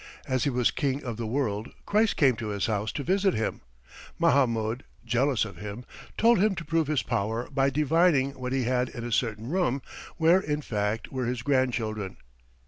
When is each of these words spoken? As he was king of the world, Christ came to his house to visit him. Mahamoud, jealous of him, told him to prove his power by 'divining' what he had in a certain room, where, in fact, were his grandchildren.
As 0.25 0.45
he 0.45 0.49
was 0.49 0.71
king 0.71 1.03
of 1.03 1.17
the 1.17 1.27
world, 1.27 1.69
Christ 1.85 2.17
came 2.17 2.35
to 2.37 2.47
his 2.47 2.65
house 2.65 2.91
to 2.93 3.03
visit 3.03 3.35
him. 3.35 3.61
Mahamoud, 4.17 4.83
jealous 5.05 5.45
of 5.45 5.57
him, 5.57 5.85
told 6.17 6.39
him 6.39 6.55
to 6.55 6.65
prove 6.65 6.87
his 6.87 7.03
power 7.03 7.47
by 7.51 7.69
'divining' 7.69 8.31
what 8.31 8.51
he 8.51 8.63
had 8.63 8.89
in 8.89 9.03
a 9.03 9.11
certain 9.11 9.51
room, 9.51 9.83
where, 10.17 10.39
in 10.39 10.63
fact, 10.63 11.11
were 11.11 11.27
his 11.27 11.43
grandchildren. 11.43 12.17